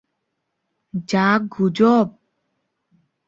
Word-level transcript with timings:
যা 1.09 1.27
গুজব। 1.51 2.07